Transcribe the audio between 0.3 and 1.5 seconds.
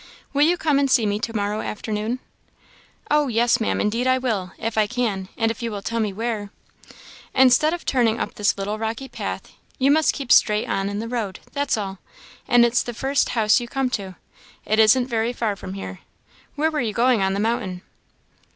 Will you come and see me to